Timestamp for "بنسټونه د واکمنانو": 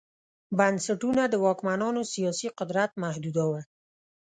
0.57-2.01